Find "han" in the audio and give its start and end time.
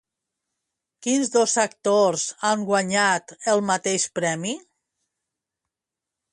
2.51-2.65